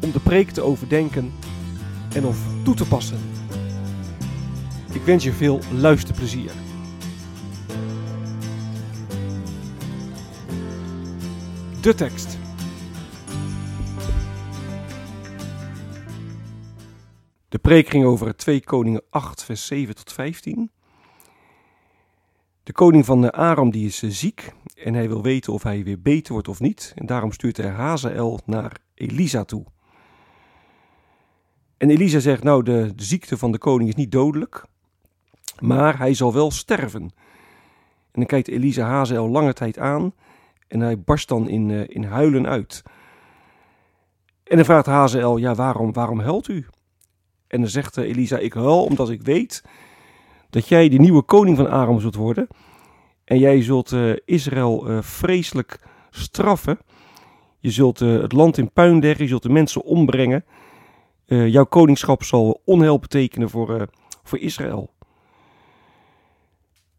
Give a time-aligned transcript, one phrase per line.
[0.00, 1.32] om de preek te overdenken
[2.14, 3.18] en of toe te passen.
[4.92, 6.50] Ik wens je veel luisterplezier.
[11.80, 12.38] De tekst.
[17.48, 20.70] De preek ging over 2 Koningen 8, vers 7 tot 15.
[22.62, 26.32] De koning van Aram die is ziek en hij wil weten of hij weer beter
[26.32, 26.92] wordt of niet.
[26.94, 29.64] En daarom stuurt hij Hazael naar Elisa toe.
[31.78, 34.64] En Elisa zegt, nou de, de ziekte van de koning is niet dodelijk,
[35.58, 37.02] maar hij zal wel sterven.
[37.02, 37.10] En
[38.12, 40.12] dan kijkt Elisa Hazael lange tijd aan
[40.68, 42.82] en hij barst dan in, uh, in huilen uit.
[44.44, 46.66] En dan vraagt Hazael, ja waarom, waarom huilt u?
[47.46, 49.64] En dan zegt Elisa, ik huil omdat ik weet
[50.50, 52.48] dat jij de nieuwe koning van Aram zult worden.
[53.24, 56.78] En jij zult uh, Israël vreselijk straffen.
[57.58, 60.44] Je zult het land in puin leggen, je zult de mensen ombrengen.
[61.28, 63.88] Jouw koningschap zal onheil betekenen voor,
[64.22, 64.90] voor Israël.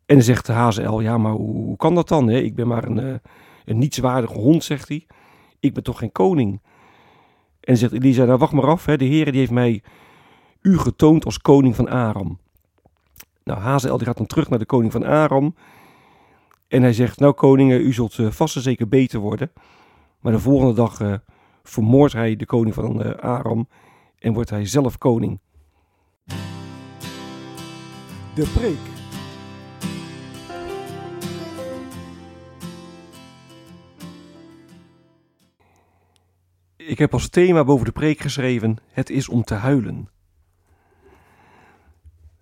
[0.05, 2.27] En dan zegt Hazael, ja maar hoe, kan dat dan?
[2.27, 2.39] Hè?
[2.39, 3.21] Ik ben maar een,
[3.65, 5.07] een nietswaardige hond, zegt hij.
[5.59, 6.61] Ik ben toch geen koning?
[7.59, 8.97] En zegt Elisa, nou wacht maar af, hè?
[8.97, 9.83] de Heer die heeft mij
[10.61, 12.39] u getoond als koning van Aram.
[13.43, 15.55] Nou, Hazael die gaat dan terug naar de koning van Aram.
[16.67, 19.51] En hij zegt, nou koningen, u zult uh, vast en zeker beter worden.
[20.19, 21.13] Maar de volgende dag uh,
[21.63, 23.67] vermoordt hij de koning van uh, Aram
[24.19, 25.39] en wordt hij zelf koning.
[28.35, 28.97] De preek.
[36.75, 40.09] Ik heb als thema boven de preek geschreven: Het is om te huilen.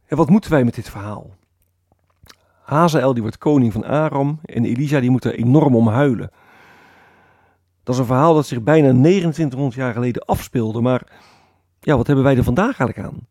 [0.06, 1.36] En wat moeten wij met dit verhaal?
[2.62, 6.32] Hazael die wordt koning van Aram en Elisa die moet er enorm om huilen.
[7.84, 11.08] Dat is een verhaal dat zich bijna 2900 jaar geleden afspeelde, maar
[11.88, 13.28] ja, wat hebben wij er vandaag eigenlijk aan?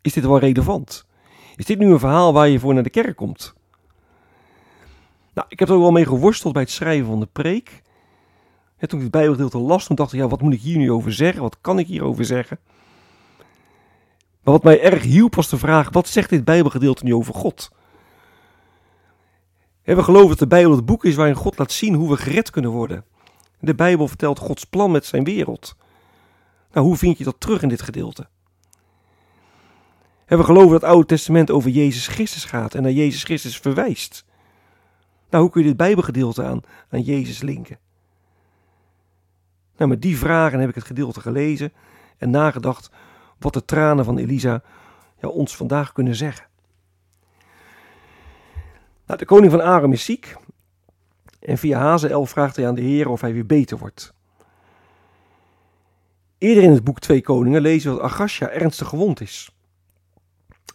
[0.00, 1.06] Is dit wel relevant?
[1.56, 3.54] Is dit nu een verhaal waar je voor naar de kerk komt?
[5.34, 7.82] Nou, ik heb er ook wel mee geworsteld bij het schrijven van de preek.
[8.76, 10.92] En toen ik het Bijbelgedeelte las, toen dacht ik, ja, wat moet ik hier nu
[10.92, 11.42] over zeggen?
[11.42, 12.58] Wat kan ik hierover zeggen?
[14.42, 17.70] Maar wat mij erg hielp was de vraag: wat zegt dit Bijbelgedeelte nu over God?
[19.82, 22.50] We geloven dat de Bijbel het boek is waarin God laat zien hoe we gered
[22.50, 23.04] kunnen worden.
[23.60, 25.76] De Bijbel vertelt Gods plan met zijn wereld.
[26.72, 28.28] Nou, hoe vind je dat terug in dit gedeelte?
[30.26, 33.58] En we geloven dat het Oude Testament over Jezus Christus gaat en naar Jezus Christus
[33.58, 34.24] verwijst.
[35.30, 37.78] Nou, hoe kun je dit Bijbelgedeelte aan, aan Jezus linken?
[39.76, 41.72] Nou, met die vragen heb ik het gedeelte gelezen
[42.18, 42.90] en nagedacht
[43.38, 44.62] wat de tranen van Elisa
[45.20, 46.46] ja, ons vandaag kunnen zeggen.
[49.06, 50.36] Nou, de koning van Aram is ziek
[51.40, 54.14] en via Hazael vraagt hij aan de Heer of hij weer beter wordt.
[56.38, 59.50] Eerder in het boek Twee Koningen lezen we dat Agasja ernstig gewond is.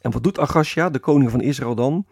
[0.01, 2.06] En wat doet Agasja, de koning van Israël dan?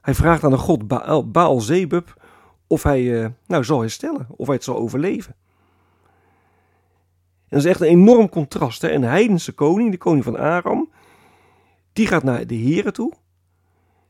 [0.00, 2.22] Hij vraagt aan de god Baal, Baal Zebub
[2.66, 5.34] of hij uh, nou, zal herstellen, of hij het zal overleven.
[7.48, 8.82] En dat is echt een enorm contrast.
[8.82, 8.92] Hè?
[8.92, 10.90] Een heidense koning, de koning van Aram,
[11.92, 13.12] die gaat naar de Here toe.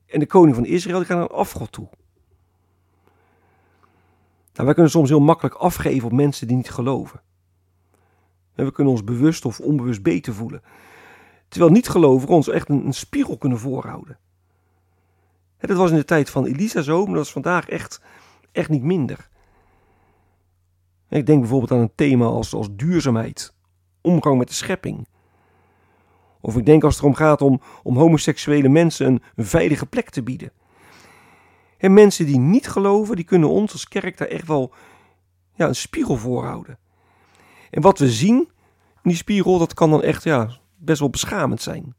[0.07, 1.89] En de koning van Israël die gaat naar een afgod toe.
[4.53, 7.21] Nou, wij kunnen soms heel makkelijk afgeven op mensen die niet geloven.
[8.55, 10.63] En we kunnen ons bewust of onbewust beter voelen.
[11.49, 14.19] Terwijl niet-gelovigen ons echt een, spiegel kunnen voorhouden.
[15.57, 18.01] En dat was in de tijd van Elisa zo, maar dat is vandaag echt,
[18.53, 19.29] echt niet minder.
[21.09, 23.55] Ik denk bijvoorbeeld aan een thema als, als duurzaamheid,
[24.01, 25.07] omgang met de schepping.
[26.41, 30.11] Of ik denk als het erom gaat om, om homoseksuele mensen een, een veilige plek
[30.11, 30.53] te bieden.
[31.79, 34.73] En mensen die niet geloven, die kunnen ons als kerk daar echt wel
[35.55, 36.79] ja, een spiegel voor houden.
[37.75, 38.39] En wat we zien
[39.03, 41.95] in die spiegel, dat kan dan echt ja, best wel beschamend zijn.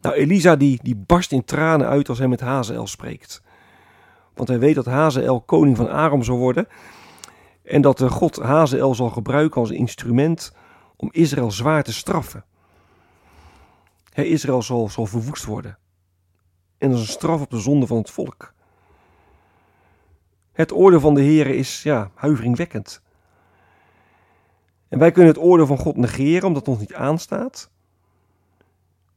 [0.00, 3.42] Nou, Elisa die, die barst in tranen uit als hij met Hazael spreekt.
[4.34, 6.68] Want hij weet dat Hazael koning van Aram zal worden.
[7.62, 10.52] En dat de God Hazael zal gebruiken als instrument
[10.96, 12.44] om Israël zwaar te straffen.
[14.12, 15.78] Israël zal, zal verwoest worden.
[16.78, 18.54] En is een straf op de zonde van het volk.
[20.58, 23.02] Het oordeel van de Heer is ja, huiveringwekkend.
[24.88, 27.70] En wij kunnen het oordeel van God negeren omdat het ons niet aanstaat.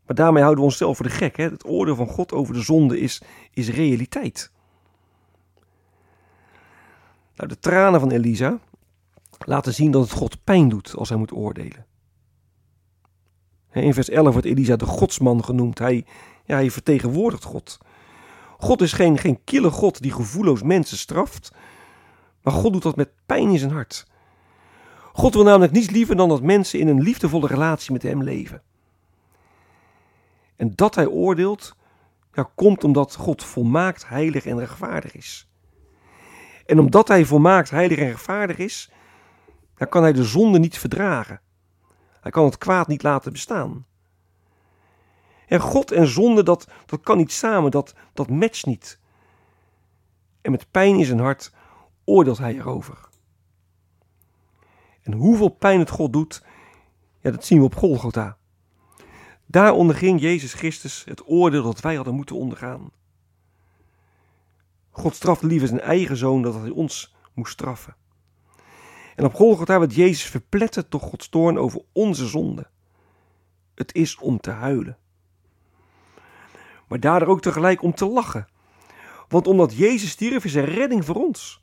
[0.06, 1.38] Maar daarmee houden we onszelf voor de gek.
[1.38, 1.44] Hè?
[1.44, 3.22] Het oordeel van God over de zonde is,
[3.54, 4.52] is realiteit.
[7.36, 8.60] Nou, de tranen van Elisa
[9.40, 11.86] laten zien dat het God pijn doet als hij moet oordelen.
[13.72, 15.80] In vers 11 wordt Elisa de godsman genoemd.
[15.80, 16.06] Hij,
[16.46, 17.78] ja, hij vertegenwoordigt God.
[18.62, 21.52] God is geen, geen kille God die gevoelloos mensen straft.
[22.42, 24.08] Maar God doet dat met pijn in zijn hart.
[25.13, 28.62] God wil namelijk niets liever dan dat mensen in een liefdevolle relatie met hem leven.
[30.56, 31.75] En dat hij oordeelt,
[32.34, 35.50] ja, komt omdat God volmaakt, heilig en rechtvaardig is.
[36.66, 38.92] En omdat hij volmaakt, heilig en rechtvaardig is,
[39.75, 41.42] dan kan hij de zonde niet verdragen.
[42.22, 43.86] Hij kan het kwaad niet laten bestaan.
[45.51, 49.00] En God en zonde, dat, dat kan niet samen, dat, dat matcht niet.
[50.42, 51.53] En met pijn in zijn hart
[52.03, 53.09] oordeelt hij erover.
[55.01, 56.44] En hoeveel pijn het God doet,
[57.19, 58.38] ja, dat zien we op Golgotha.
[59.45, 62.92] Daar onderging Jezus Christus het oordeel dat wij hadden moeten ondergaan.
[64.89, 67.95] God strafte liever zijn eigen zoon dat hij ons moest straffen.
[69.15, 72.69] En op Golgotha werd Jezus verpletterd door Gods toorn over onze zonde.
[73.75, 74.98] Het is om te huilen.
[76.92, 78.48] Maar daardoor ook tegelijk om te lachen.
[79.28, 81.62] Want omdat Jezus stierf is er redding voor ons.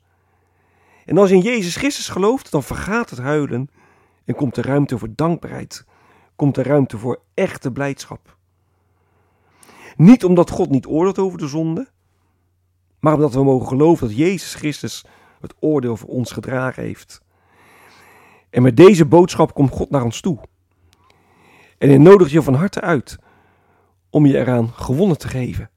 [1.05, 3.69] En als je in Jezus Christus gelooft, dan vergaat het huilen
[4.25, 5.85] en komt er ruimte voor dankbaarheid.
[6.35, 8.37] Komt er ruimte voor echte blijdschap.
[9.95, 11.87] Niet omdat God niet oordeelt over de zonde,
[12.99, 15.05] maar omdat we mogen geloven dat Jezus Christus
[15.41, 17.21] het oordeel voor ons gedragen heeft.
[18.49, 20.39] En met deze boodschap komt God naar ons toe.
[21.77, 23.19] En hij nodigt je van harte uit
[24.09, 25.69] om je eraan gewonnen te geven.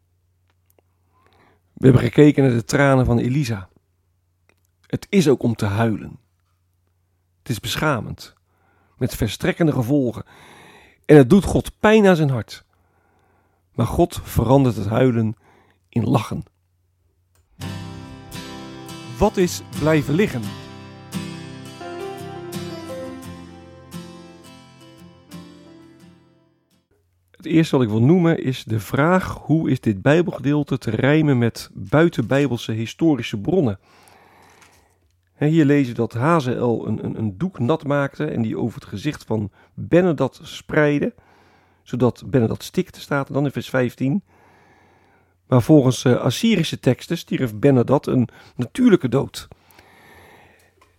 [1.72, 3.68] We hebben gekeken naar de tranen van Elisa.
[4.86, 6.18] Het is ook om te huilen.
[7.38, 8.34] Het is beschamend,
[8.96, 10.24] met verstrekkende gevolgen.
[11.04, 12.64] En het doet God pijn aan zijn hart.
[13.74, 15.36] Maar God verandert het huilen
[15.88, 16.44] in lachen.
[19.18, 20.61] Wat is blijven liggen?
[27.42, 31.38] Het eerste wat ik wil noemen is de vraag hoe is dit Bijbelgedeelte te rijmen
[31.38, 33.78] met buitenbijbelse historische bronnen.
[35.38, 39.24] Hier lezen dat Hazael een, een, een, doek nat maakte en die over het gezicht
[39.24, 41.14] van Benedat spreidde,
[41.82, 44.22] zodat Benedat stikte, staat dan in vers 15.
[45.46, 49.48] Maar volgens uh, Assyrische teksten stierf Benedat een natuurlijke dood.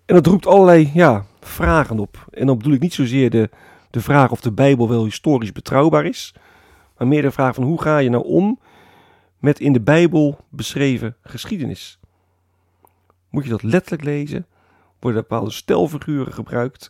[0.05, 2.25] En dat roept allerlei ja, vragen op.
[2.31, 3.49] En dan bedoel ik niet zozeer de,
[3.93, 6.33] de vraag of de Bijbel wel historisch betrouwbaar is,
[6.97, 8.59] maar meer de vraag van hoe ga je nou om
[9.39, 11.99] met in de Bijbel beschreven geschiedenis.
[13.29, 14.47] Moet je dat letterlijk lezen?
[14.99, 16.89] Worden bepaalde stelfiguren gebruikt?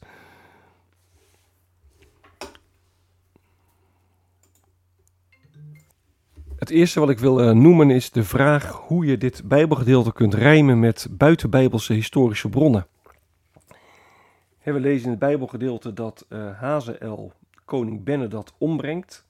[6.56, 10.34] Het eerste wat ik wil uh, noemen is de vraag hoe je dit Bijbelgedeelte kunt
[10.34, 12.88] rijmen met buitenbijbelse historische bronnen.
[14.63, 17.34] We lezen in het Bijbelgedeelte dat uh, Hazael
[17.65, 19.25] koning Benedat ombrengt.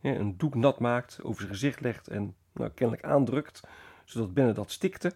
[0.00, 3.60] een doek nat maakt, over zijn gezicht legt en nou, kennelijk aandrukt,
[4.04, 5.12] zodat Benedat stikte.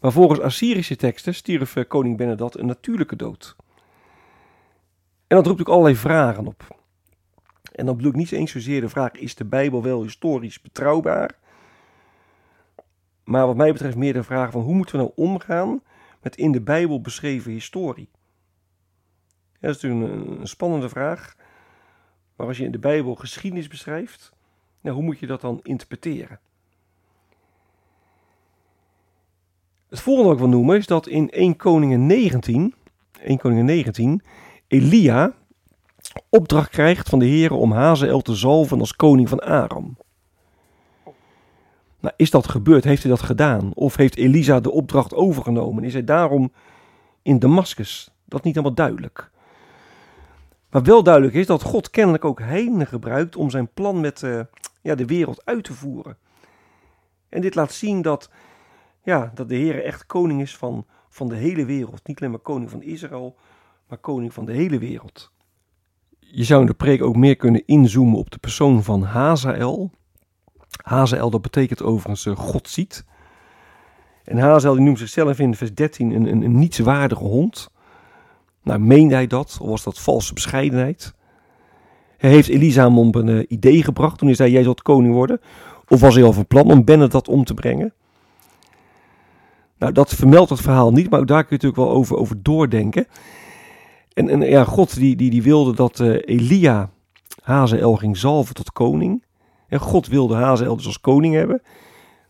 [0.00, 3.56] Maar volgens Assyrische teksten stierf uh, koning Benedat een natuurlijke dood.
[5.26, 6.76] En dat roept ook allerlei vragen op.
[7.72, 11.38] En dan bedoel ik niet eens zozeer de vraag: is de Bijbel wel historisch betrouwbaar?
[13.24, 15.82] Maar wat mij betreft meer de vraag van hoe moeten we nou omgaan
[16.22, 18.08] met in de Bijbel beschreven historie?
[19.60, 21.36] dat is natuurlijk een, spannende vraag.
[22.36, 24.32] Maar als je in de Bijbel geschiedenis beschrijft,
[24.80, 26.40] nou, hoe moet je dat dan interpreteren?
[29.88, 32.74] Het volgende wat ik wil noemen is dat in 1 Koningen 19,
[33.20, 34.22] 1 Koningen 19,
[34.66, 35.34] Elia
[36.28, 39.96] opdracht krijgt van de Heer om Hazael te zalven als koning van Aram.
[42.00, 42.84] Nou, is dat gebeurd?
[42.84, 43.70] Heeft hij dat gedaan?
[43.74, 45.84] Of heeft Elisa de opdracht overgenomen?
[45.84, 46.52] Is hij daarom
[47.22, 48.10] in Damascus?
[48.24, 49.30] Dat is niet helemaal duidelijk.
[50.70, 54.40] Maar wel duidelijk is dat God kennelijk ook heidenen gebruikt om zijn plan met uh,
[54.82, 56.16] ja, de wereld uit te voeren.
[57.28, 58.30] En dit laat zien dat,
[59.02, 62.06] ja, dat de Heer echt koning is van, van de hele wereld.
[62.06, 63.36] Niet alleen maar koning van Israël,
[63.88, 65.32] maar koning van de hele wereld.
[66.18, 69.90] Je zou in de preek ook meer kunnen inzoomen op de persoon van Hazael.
[70.82, 73.04] Hazael, dat betekent overigens uh, God ziet.
[74.24, 77.68] En Hazael die noemt zichzelf in vers 13 een, een, een nietswaardige hond.
[78.62, 79.58] Nou, meende hij dat?
[79.60, 81.14] Of was dat valse bescheidenheid?
[82.16, 85.40] Hij heeft Elisa hem een uh, idee gebracht toen hij zei, jij zult koning worden.
[85.88, 87.92] Of was hij al van plan om dat om te brengen?
[89.78, 93.06] Nou, dat vermeldt het verhaal niet, maar daar kun je natuurlijk wel over, over doordenken.
[94.12, 96.90] En, en ja, God die, die, die wilde dat uh, Elia
[97.42, 99.24] Hazael ging zalven tot koning.
[99.68, 101.62] En God wilde Hazael dus als koning hebben.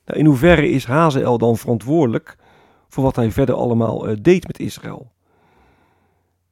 [0.05, 2.37] Nou, in hoeverre is Hazael dan verantwoordelijk
[2.89, 5.13] voor wat hij verder allemaal uh, deed met Israël?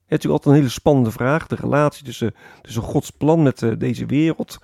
[0.06, 3.62] Het is natuurlijk altijd een hele spannende vraag, de relatie tussen, tussen Gods plan met
[3.62, 4.58] uh, deze wereld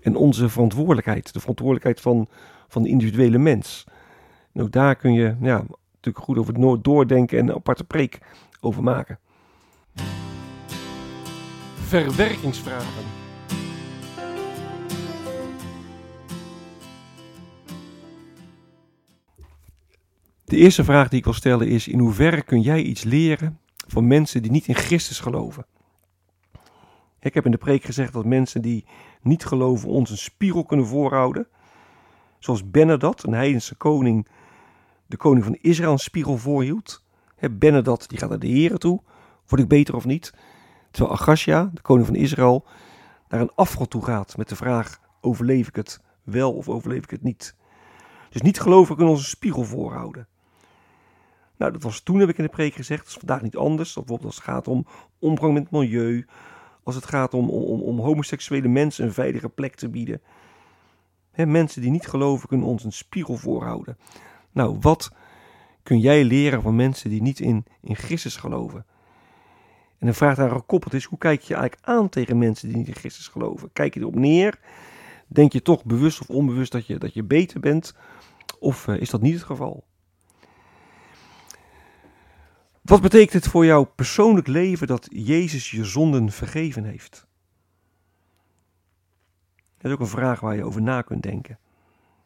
[0.00, 1.32] en onze verantwoordelijkheid.
[1.32, 2.28] De verantwoordelijkheid van,
[2.68, 3.84] van de individuele mens.
[4.52, 8.18] En ook daar kun je ja, natuurlijk goed over doordenken en een aparte preek
[8.60, 9.18] over maken.
[11.74, 13.17] Verwerkingsvragen.
[20.48, 24.06] De eerste vraag die ik wil stellen is: in hoeverre kun jij iets leren van
[24.06, 25.66] mensen die niet in Christus geloven?
[27.20, 28.84] Ik heb in de preek gezegd dat mensen die
[29.22, 31.48] niet geloven ons een spiegel kunnen voorhouden.
[32.38, 34.28] Zoals Benadat, een heidense koning,
[35.06, 37.04] de koning van Israël een spiegel voorhield.
[37.50, 39.02] Benadat die gaat naar de heren toe,
[39.46, 40.34] word ik beter of niet?
[40.90, 42.66] Terwijl Agasja, de koning van Israël,
[43.28, 47.10] naar een afgod toe gaat met de vraag: overleef ik het wel of overleef ik
[47.10, 47.54] het niet?
[48.30, 50.28] Dus niet geloven kunnen ons een spiegel voorhouden.
[51.58, 53.00] Nou, dat was toen, heb ik in de preek gezegd.
[53.00, 53.94] Dat is vandaag niet anders.
[53.94, 54.86] Bijvoorbeeld als het gaat om
[55.18, 56.26] omgang met het milieu.
[56.82, 60.22] Als het gaat om, om, om homoseksuele mensen een veilige plek te bieden.
[61.34, 63.98] mensen die niet geloven kunnen ons een spiegel voorhouden.
[64.52, 65.12] Nou, wat
[65.82, 68.86] kun jij leren van mensen die niet in, in Christus geloven?
[69.98, 72.88] En een vraag daar gekoppeld is, hoe kijk je eigenlijk aan tegen mensen die niet
[72.88, 73.72] in Christus geloven?
[73.72, 74.58] Kijk je erop neer?
[75.26, 77.94] Denk je toch bewust of onbewust dat je, dat je beter bent?
[78.58, 79.84] Of uh, is dat niet het geval?
[82.88, 87.26] Wat betekent het voor jouw persoonlijk leven dat Jezus je zonden vergeven heeft?
[89.76, 91.58] Dat is ook een vraag waar je over na kunt denken.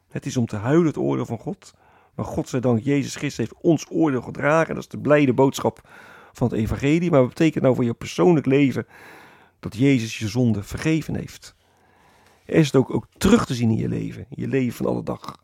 [0.09, 1.73] Het is om te huilen het oordeel van God.
[2.15, 4.75] Maar God zij dank, Jezus Christus heeft ons oordeel gedragen.
[4.75, 5.89] Dat is de blijde boodschap
[6.33, 7.11] van het evangelie.
[7.11, 8.87] Maar wat betekent nou voor je persoonlijk leven
[9.59, 11.55] dat Jezus je zonde vergeven heeft?
[12.45, 15.03] Is het ook, ook terug te zien in je leven, in je leven van alle
[15.03, 15.43] dag?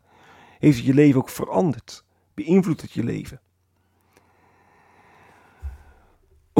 [0.58, 2.04] Heeft het je leven ook veranderd?
[2.34, 3.40] Beïnvloedt het je leven?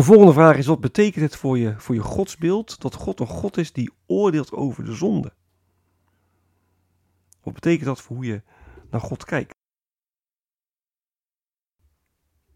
[0.00, 3.26] Een volgende vraag is: wat betekent het voor je, voor je godsbeeld dat God een
[3.26, 5.32] God is die oordeelt over de zonde?
[7.42, 8.42] Wat betekent dat voor hoe je
[8.90, 9.54] naar God kijkt?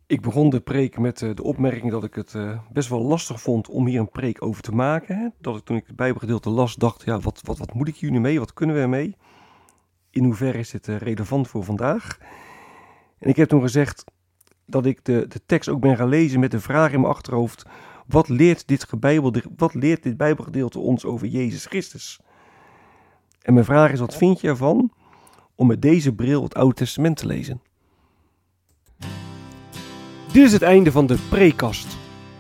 [0.06, 3.40] Ik begon de preek met eh, de opmerking dat ik het eh, best wel lastig
[3.40, 5.34] vond om hier een preek over te maken.
[5.40, 8.10] Dat ik toen ik het Bijbelgedeelte las dacht, ja, wat, wat, wat moet ik hier
[8.10, 8.38] nu mee?
[8.38, 9.16] Wat kunnen we ermee?
[10.10, 12.18] In hoeverre is dit eh, relevant voor vandaag?
[13.18, 14.04] En ik heb toen gezegd,
[14.66, 17.64] dat ik de, de tekst ook ben gaan lezen met de vraag in mijn achterhoofd:
[18.06, 18.87] wat leert dit,
[19.56, 22.21] wat leert dit Bijbelgedeelte ons over Jezus Christus?
[23.42, 24.92] En mijn vraag is: wat vind je ervan
[25.54, 27.61] om met deze bril het Oude Testament te lezen?
[30.33, 31.97] Dit is het einde van de prekast.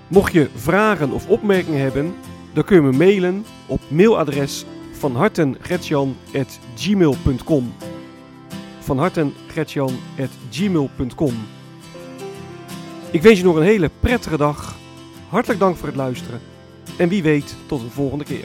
[0.08, 2.14] Mocht je vragen of opmerkingen hebben,
[2.52, 7.72] dan kun je me mailen op mailadres van hartengretjan.gmail.com
[8.80, 11.53] van hartengretjan.gmail.com
[13.14, 14.76] ik wens je nog een hele prettige dag.
[15.28, 16.40] Hartelijk dank voor het luisteren.
[16.96, 18.44] En wie weet, tot een volgende keer.